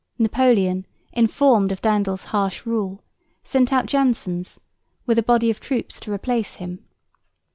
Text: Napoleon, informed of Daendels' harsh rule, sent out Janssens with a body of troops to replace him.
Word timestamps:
Napoleon, 0.17 0.87
informed 1.13 1.71
of 1.71 1.79
Daendels' 1.79 2.23
harsh 2.23 2.65
rule, 2.65 3.03
sent 3.43 3.71
out 3.71 3.85
Janssens 3.85 4.59
with 5.05 5.19
a 5.19 5.21
body 5.21 5.51
of 5.51 5.59
troops 5.59 5.99
to 5.99 6.11
replace 6.11 6.55
him. 6.55 6.83